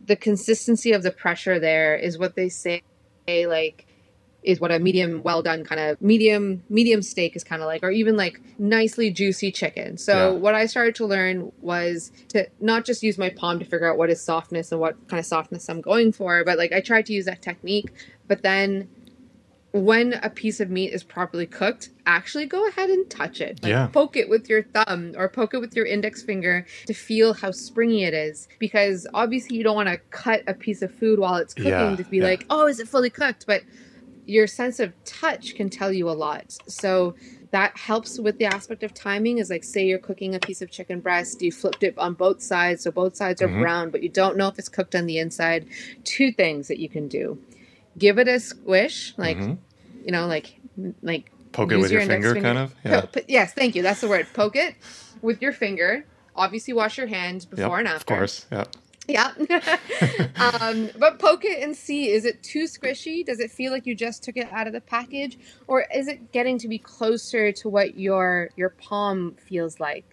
[0.05, 2.81] The consistency of the pressure there is what they say,
[3.27, 3.87] like,
[4.43, 7.83] is what a medium well done kind of medium medium steak is kind of like
[7.83, 10.37] or even like nicely juicy chicken so yeah.
[10.37, 13.97] what i started to learn was to not just use my palm to figure out
[13.97, 17.05] what is softness and what kind of softness i'm going for but like i tried
[17.05, 17.91] to use that technique
[18.27, 18.87] but then
[19.71, 23.61] when a piece of meat is properly cooked, actually go ahead and touch it.
[23.61, 23.87] Like yeah.
[23.87, 27.51] poke it with your thumb or poke it with your index finger to feel how
[27.51, 28.47] springy it is.
[28.57, 31.95] Because obviously you don't want to cut a piece of food while it's cooking yeah,
[31.95, 32.23] to be yeah.
[32.23, 33.45] like, oh, is it fully cooked?
[33.45, 33.61] But
[34.29, 36.57] your sense of touch can tell you a lot.
[36.67, 37.15] So
[37.51, 40.69] that helps with the aspect of timing is like say you're cooking a piece of
[40.69, 43.61] chicken breast you flipped it on both sides so both sides are mm-hmm.
[43.61, 45.65] brown but you don't know if it's cooked on the inside
[46.03, 47.39] two things that you can do
[47.99, 49.53] give it a squish, like mm-hmm.
[50.05, 50.59] you know, like
[51.03, 52.75] like poke it with your, your finger, finger, kind of.
[52.83, 53.01] Yeah.
[53.01, 53.83] Po- yes, thank you.
[53.83, 54.27] That's the word.
[54.33, 54.75] Poke it
[55.21, 56.05] with your finger.
[56.35, 58.13] Obviously, wash your hands before yep, and after.
[58.13, 58.63] Of course, yeah.
[59.09, 59.31] Yeah.
[60.35, 63.25] um, but poke it and see is it too squishy?
[63.25, 65.37] Does it feel like you just took it out of the package?
[65.67, 70.05] Or is it getting to be closer to what your your palm feels like?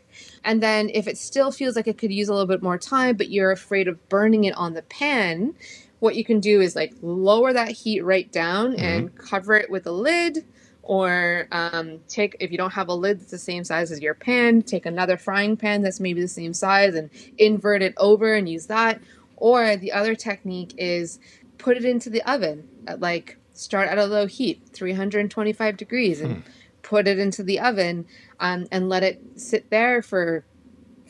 [0.44, 3.16] And then if it still feels like it could use a little bit more time,
[3.16, 5.54] but you're afraid of burning it on the pan,
[5.98, 8.84] what you can do is like lower that heat right down mm-hmm.
[8.84, 10.44] and cover it with a lid
[10.86, 14.14] or um, take if you don't have a lid that's the same size as your
[14.14, 18.48] pan take another frying pan that's maybe the same size and invert it over and
[18.48, 19.00] use that
[19.36, 21.18] or the other technique is
[21.58, 26.36] put it into the oven at like start at a low heat 325 degrees and
[26.36, 26.50] hmm.
[26.82, 28.06] put it into the oven
[28.38, 30.44] um, and let it sit there for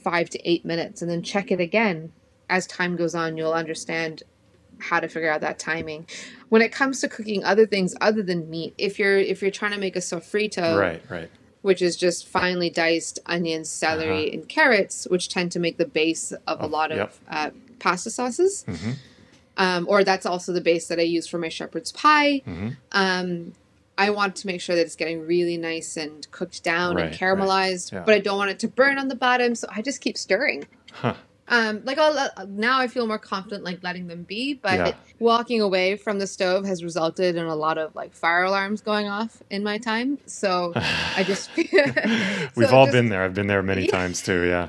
[0.02, 2.12] five to eight minutes and then check it again
[2.48, 4.22] as time goes on you'll understand
[4.78, 6.06] how to figure out that timing.
[6.48, 9.72] When it comes to cooking other things other than meat, if you're if you're trying
[9.72, 11.30] to make a sofrito, right, right,
[11.62, 14.34] which is just finely diced onions, celery, uh-huh.
[14.34, 17.14] and carrots, which tend to make the base of oh, a lot of yep.
[17.28, 18.64] uh, pasta sauces.
[18.68, 18.92] Mm-hmm.
[19.58, 22.42] Um, or that's also the base that I use for my shepherd's pie.
[22.46, 22.68] Mm-hmm.
[22.92, 23.52] Um,
[23.98, 27.14] I want to make sure that it's getting really nice and cooked down right, and
[27.14, 28.00] caramelized, right.
[28.00, 28.04] yeah.
[28.04, 30.66] but I don't want it to burn on the bottom, so I just keep stirring.
[30.92, 31.14] Huh.
[31.48, 34.92] Um, like I'll, now I feel more confident like letting them be, but yeah.
[35.20, 39.06] walking away from the stove has resulted in a lot of like fire alarms going
[39.06, 40.18] off in my time.
[40.26, 41.50] So I just
[42.56, 43.22] we've all just, been there.
[43.22, 43.90] I've been there many yeah.
[43.92, 44.46] times too.
[44.46, 44.68] Yeah.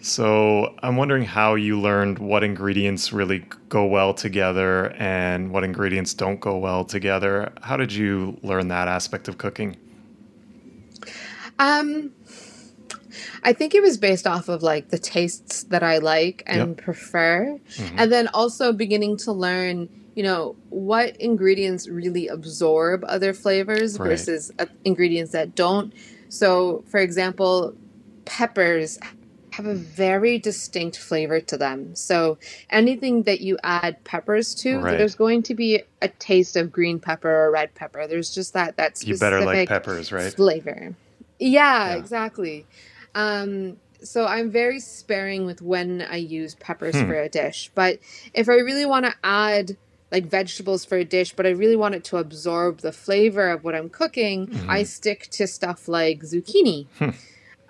[0.00, 6.12] So I'm wondering how you learned what ingredients really go well together and what ingredients
[6.12, 7.52] don't go well together.
[7.62, 9.76] How did you learn that aspect of cooking?
[11.58, 12.12] Um,
[13.42, 16.76] I think it was based off of like the tastes that I like and yep.
[16.78, 17.58] prefer.
[17.76, 17.96] Mm-hmm.
[17.98, 24.08] And then also beginning to learn, you know, what ingredients really absorb other flavors right.
[24.08, 25.92] versus uh, ingredients that don't.
[26.28, 27.74] So, for example,
[28.24, 28.98] peppers
[29.54, 31.94] have a very distinct flavor to them.
[31.94, 32.38] So
[32.70, 34.98] anything that you add peppers to, right.
[34.98, 38.08] there's going to be a taste of green pepper or red pepper.
[38.08, 40.32] There's just that that specific you better like peppers, right?
[40.32, 40.96] Flavor.
[41.38, 41.94] Yeah, yeah.
[41.94, 42.66] exactly.
[43.14, 47.06] Um, so I'm very sparing with when I use peppers hmm.
[47.06, 47.70] for a dish.
[47.74, 47.98] But
[48.34, 49.76] if I really want to add
[50.12, 53.64] like vegetables for a dish, but I really want it to absorb the flavor of
[53.64, 54.70] what I'm cooking, mm-hmm.
[54.70, 56.86] I stick to stuff like zucchini.
[56.98, 57.10] Hmm.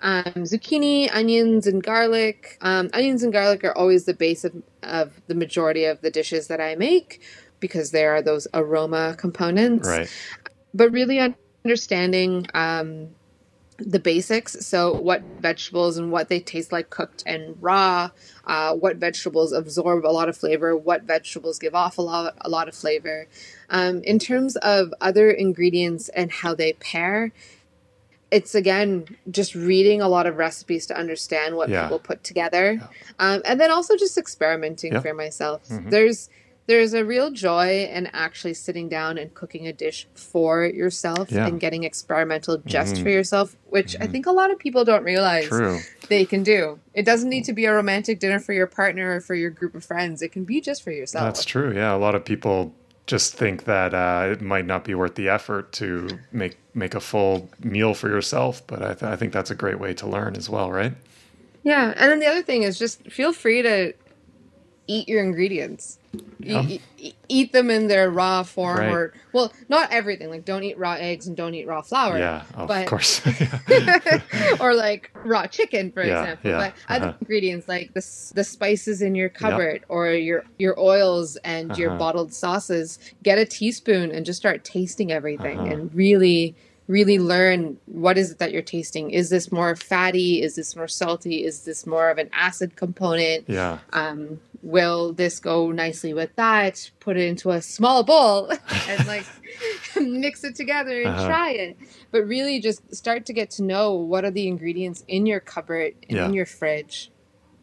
[0.01, 2.57] Um, zucchini, onions, and garlic.
[2.61, 4.53] Um, onions and garlic are always the base of,
[4.83, 7.21] of the majority of the dishes that I make
[7.59, 9.87] because there are those aroma components.
[9.87, 10.11] Right.
[10.73, 11.19] But really
[11.63, 13.09] understanding um,
[13.77, 14.65] the basics.
[14.65, 18.11] So, what vegetables and what they taste like cooked and raw,
[18.45, 22.49] uh, what vegetables absorb a lot of flavor, what vegetables give off a lot, a
[22.49, 23.27] lot of flavor.
[23.69, 27.31] Um, in terms of other ingredients and how they pair,
[28.31, 31.83] it's again just reading a lot of recipes to understand what yeah.
[31.83, 32.73] people put together.
[32.73, 32.87] Yeah.
[33.19, 34.99] Um, and then also just experimenting yeah.
[34.99, 35.67] for myself.
[35.67, 35.89] Mm-hmm.
[35.89, 36.29] There's
[36.67, 41.45] there's a real joy in actually sitting down and cooking a dish for yourself yeah.
[41.45, 43.03] and getting experimental just mm-hmm.
[43.03, 44.03] for yourself, which mm-hmm.
[44.03, 45.79] I think a lot of people don't realize True.
[46.09, 46.79] they can do.
[46.93, 49.75] It doesn't need to be a romantic dinner for your partner or for your group
[49.75, 50.21] of friends.
[50.21, 51.25] It can be just for yourself.
[51.25, 51.73] That's true.
[51.73, 52.73] Yeah, a lot of people
[53.05, 56.99] just think that uh, it might not be worth the effort to make make a
[56.99, 60.35] full meal for yourself, but I, th- I think that's a great way to learn
[60.35, 60.93] as well, right?
[61.63, 63.93] Yeah, and then the other thing is just feel free to
[64.87, 65.97] eat your ingredients.
[66.39, 66.61] Yeah.
[66.63, 68.89] Eat, eat, eat them in their raw form, Right.
[68.91, 70.29] or well, not everything.
[70.29, 72.17] Like don't eat raw eggs and don't eat raw flour.
[72.17, 73.21] Yeah, of but- course.
[74.59, 76.51] or like raw chicken, for Yeah, example.
[76.51, 77.17] yeah, But other uh-huh.
[77.21, 81.99] ingredients like the the spices in your cupboard or your your oils and your Uh-huh.
[81.99, 85.71] bottled sauces, get a teaspoon and just start tasting everything Uh-huh.
[85.73, 86.55] and really
[86.87, 89.09] really learn what is it that you're tasting.
[89.11, 90.41] Is this more fatty?
[90.41, 91.43] Is this more salty?
[91.43, 93.45] Is this more of an acid component?
[93.49, 93.79] yeah.
[93.93, 96.89] um, will this go nicely with that?
[96.99, 98.51] Put it into a small bowl
[98.89, 99.25] and like
[99.99, 101.27] mix it together and Uh-huh.
[101.27, 101.77] try it.
[102.11, 105.93] But really, just start to get to know what are the ingredients in your cupboard
[106.09, 106.25] and Yeah.
[106.25, 107.11] in your fridge.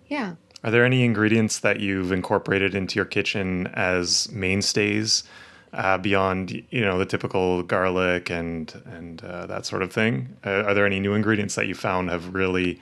[0.08, 0.34] Yeah.
[0.64, 5.24] Are there any ingredients that you've incorporated into your kitchen as mainstays
[5.72, 10.36] uh, beyond, you know, the typical garlic and and uh, that sort of thing?
[10.44, 12.80] Uh, are there any new ingredients that you found have really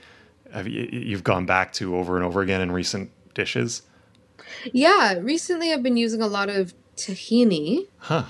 [0.53, 3.83] have you, you've gone back to over and over again in recent dishes?
[4.73, 5.15] Yeah.
[5.21, 7.87] Recently, I've been using a lot of tahini.
[7.99, 8.25] Huh.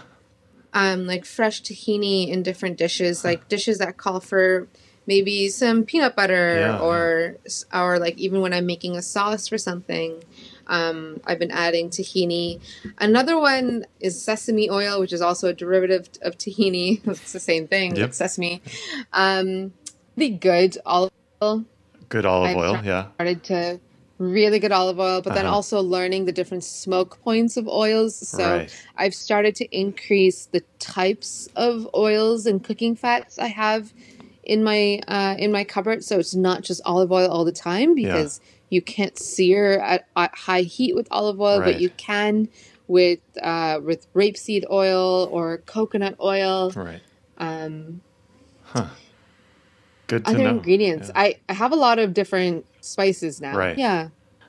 [0.73, 4.69] um, like fresh tahini in different dishes, like dishes that call for
[5.07, 7.37] maybe some peanut butter Yeah, or
[7.73, 10.23] or like even when I'm making a sauce for something,
[10.71, 12.61] um, I've been adding tahini.
[12.99, 16.89] Another one is sesame oil, which is also a derivative of tahini.
[17.07, 18.14] It's the same thing, Yep.
[18.14, 18.62] sesame.
[19.12, 19.73] Um,
[20.16, 21.11] the good olive
[21.43, 21.64] oil
[22.09, 22.73] Good olive I've oil.
[22.75, 23.05] tried- Yeah.
[23.14, 23.81] started to
[24.18, 25.55] really good olive oil, but then Uh-huh.
[25.57, 28.14] also learning the different smoke points of oils.
[28.29, 28.71] So Right.
[28.97, 33.93] I've started to increase the types of oils and cooking fats I have
[34.45, 36.05] in my uh, in my cupboard.
[36.05, 38.41] So it's not just olive oil all the time because
[38.71, 41.73] you can't sear at, at high heat with olive oil, Right.
[41.75, 42.49] but you can
[42.89, 46.71] with uh, with rapeseed oil or coconut oil.
[46.71, 47.01] Right.
[47.39, 48.01] Um,
[50.07, 50.51] Good to other know.
[50.51, 51.11] ingredients.
[51.14, 53.57] I, I have a lot of different spices now.
[53.57, 53.79] Right.
[53.79, 54.09] Yeah.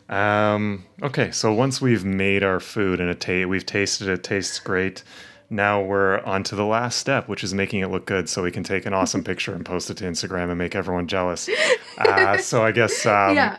[0.09, 4.59] Um, okay, so once we've made our food and it ta- we've tasted it, tastes
[4.59, 5.03] great.
[5.49, 8.51] Now we're on to the last step, which is making it look good, so we
[8.51, 11.49] can take an awesome picture and post it to Instagram and make everyone jealous.
[11.97, 13.57] Uh, so I guess um, Yeah.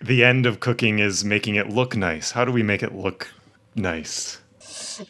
[0.00, 2.32] The end of cooking is making it look nice.
[2.32, 3.28] How do we make it look
[3.74, 4.38] nice?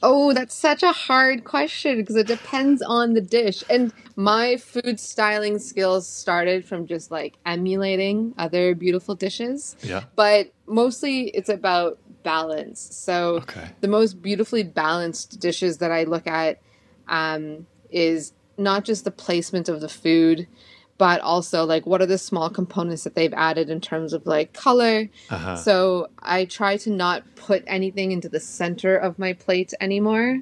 [0.02, 3.64] Oh, that's such a hard question because it depends on the dish.
[3.68, 9.76] And my food styling skills started from just like emulating other beautiful dishes.
[9.82, 10.04] Yeah.
[10.14, 12.80] But mostly it's about balance.
[12.92, 13.68] So Okay.
[13.80, 16.60] the most beautifully balanced dishes that I look at
[17.08, 20.46] um, is not just the placement of the food,
[21.00, 24.52] but also like what are the small components that they've added in terms of like
[24.52, 25.08] color.
[25.30, 25.56] Uh-huh.
[25.56, 30.40] So I try to not put anything into the center of my plate anymore,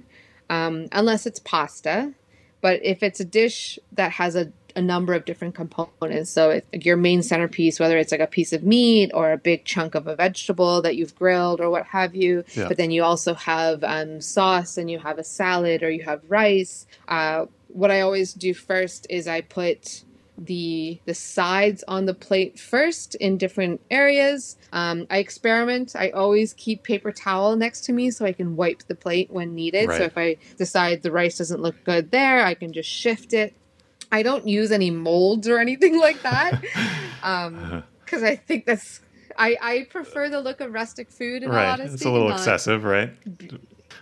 [0.50, 2.12] um, unless it's pasta.
[2.60, 6.64] But if it's a dish that has a, a number of different components, so if,
[6.72, 9.94] like your main centerpiece, whether it's like a piece of meat or a big chunk
[9.94, 12.66] of a vegetable that you've grilled or what have you, Yeah.
[12.66, 16.20] but then you also have um, sauce and you have a salad or you have
[16.28, 16.84] rice.
[17.06, 20.02] Uh, what I always do first is I put
[20.38, 24.56] the the sides on the plate first in different areas.
[24.72, 25.96] Um, I experiment.
[25.96, 29.54] I always keep paper towel next to me so I can wipe the plate when
[29.54, 29.88] needed.
[29.88, 29.98] Right.
[29.98, 33.54] So if I decide the rice doesn't look good there, I can just shift it.
[34.10, 36.60] I don't use any molds or anything like that
[38.04, 39.00] because I think that's.
[39.36, 41.78] I, I prefer the look of rustic food in right.
[41.78, 43.12] It's a little excessive, right?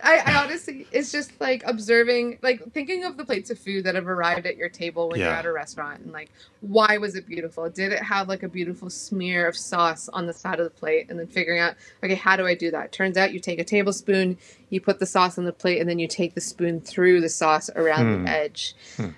[0.03, 3.95] I, I honestly, it's just like observing, like thinking of the plates of food that
[3.95, 6.29] have arrived at your table when you're at a restaurant, and like,
[6.61, 7.69] why was it beautiful?
[7.69, 11.07] Did it have like a beautiful smear of sauce on the side of the plate?
[11.09, 12.91] And then figuring out, okay, how do I do that?
[12.91, 14.37] Turns out you take a tablespoon,
[14.69, 17.29] you put the sauce on the plate, and then you take the spoon through the
[17.29, 18.23] sauce around Hmm.
[18.23, 18.75] the edge.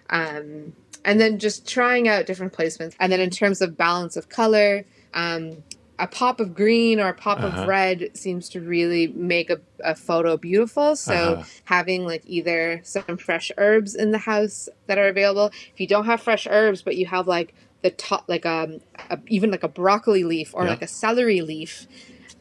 [0.10, 0.74] Um,
[1.06, 2.96] and then just trying out different placements.
[3.00, 5.64] And then in terms of balance of color, um,
[6.00, 7.48] a pop of green or a pop Uh-huh.
[7.64, 10.96] of red seems to really make a, a photo beautiful.
[10.96, 11.44] So Uh-huh.
[11.66, 15.52] having like either some fresh herbs in the house that are available.
[15.74, 18.80] If you don't have fresh herbs, but you have like the top, like um,
[19.10, 20.72] a, even like a broccoli leaf or Yeah.
[20.72, 21.88] like a celery leaf,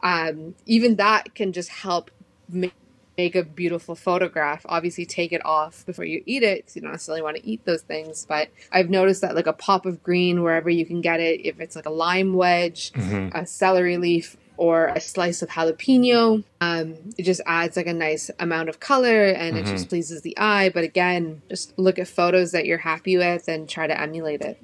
[0.03, 2.11] um, even that can just help
[2.49, 2.75] make
[3.19, 4.65] make a beautiful photograph.
[4.67, 7.65] Obviously, take it off before you eat it because you don't necessarily want to eat
[7.67, 8.25] those things.
[8.27, 11.61] But I've noticed that like a pop of green wherever you can get it, if
[11.61, 13.35] it's like a lime wedge, Mhm.
[13.35, 18.29] a celery leaf, or a slice of jalapeno, um, it just adds like a nice
[18.41, 20.69] amount of color and it just pleases the eye.
[20.69, 24.61] But again, just look at photos that you're happy with and try to emulate it.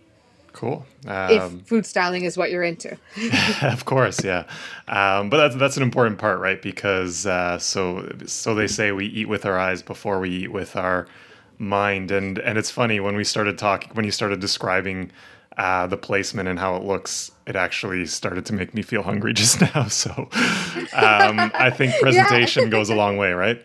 [0.54, 0.86] Cool.
[1.04, 2.96] if Um, food styling is what you're into.
[3.62, 4.44] of course, yeah.
[4.86, 6.62] Um, but that's that's an important part, right?
[6.62, 10.76] Because uh, so so they say we eat with our eyes before we eat with
[10.76, 11.08] our
[11.58, 15.10] mind, and and it's funny when we started talking when you started describing
[15.56, 19.34] uh, the placement and how it looks, it actually started to make me feel hungry
[19.34, 19.88] just now.
[19.88, 20.10] So
[20.92, 22.68] um, I think presentation yeah.
[22.68, 23.60] goes a long way, right?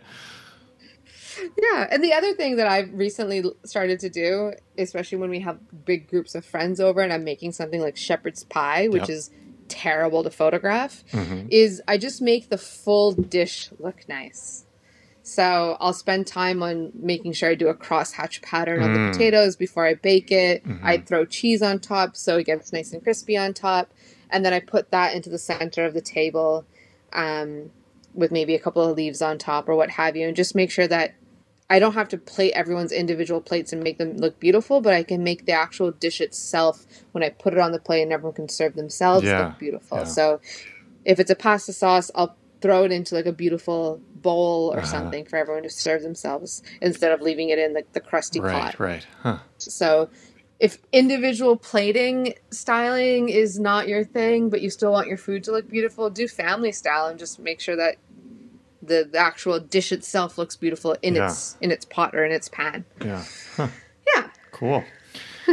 [1.57, 5.59] Yeah, and the other thing that I've recently started to do, especially when we have
[5.85, 9.09] big groups of friends over and I'm making something like shepherd's pie, which yep.
[9.09, 9.31] is
[9.67, 11.47] terrible to photograph, mm-hmm.
[11.49, 14.65] is I just make the full dish look nice.
[15.21, 18.85] So I'll spend time on making sure I do a crosshatch pattern mm.
[18.85, 20.63] on the potatoes before I bake it.
[20.63, 20.85] Mm-hmm.
[20.85, 23.93] I throw cheese on top so it gets nice and crispy on top.
[24.31, 26.65] And then I put that into the center of the table
[27.13, 27.69] um,
[28.13, 30.27] with maybe a couple of leaves on top or what have you.
[30.27, 31.13] And just make sure that
[31.69, 35.03] I don't have to plate everyone's individual plates and make them look beautiful, but I
[35.03, 38.33] can make the actual dish itself when I put it on the plate and everyone
[38.33, 39.47] can serve themselves yeah.
[39.47, 39.99] look beautiful.
[39.99, 40.03] Yeah.
[40.05, 40.41] So
[41.05, 44.87] if it's a pasta sauce, I'll throw it into like a beautiful bowl or uh-huh.
[44.87, 48.51] something for everyone to serve themselves instead of leaving it in the, the crusty right,
[48.51, 48.79] pot.
[48.79, 49.37] Right, huh.
[49.57, 50.09] So
[50.59, 55.51] if individual plating styling is not your thing, but you still want your food to
[55.51, 57.95] look beautiful, do family style and just make sure that
[58.89, 61.27] the, the actual dish itself looks beautiful in yeah.
[61.27, 62.83] its in its pot or in its pan.
[63.03, 63.23] Yeah.
[63.55, 63.67] Huh.
[64.15, 64.29] Yeah.
[64.51, 64.83] Cool.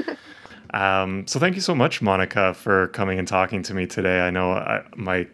[0.74, 4.20] um, so thank you so much, Monica, for coming and talking to me today.
[4.20, 5.28] I know I, my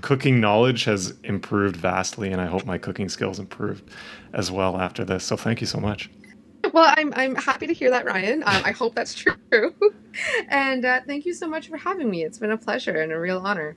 [0.00, 3.90] cooking knowledge has improved vastly, and I hope my cooking skills improved
[4.32, 5.24] as well after this.
[5.24, 6.08] So thank you so much.
[6.72, 8.42] Well, I'm I'm happy to hear that, Ryan.
[8.42, 9.14] Um, I hope that's
[9.50, 9.74] true.
[10.48, 12.24] and uh, thank you so much for having me.
[12.24, 13.76] It's been a pleasure and a real honor.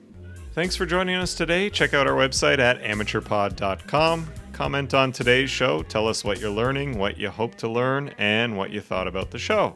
[0.54, 1.70] Thanks for joining us today.
[1.70, 4.28] Check out our website at amateurpod.com.
[4.52, 5.82] Comment on today's show.
[5.82, 9.30] Tell us what you're learning, what you hope to learn, and what you thought about
[9.30, 9.74] the show.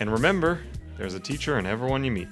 [0.00, 0.60] And remember,
[0.96, 2.28] there's a teacher in everyone you meet.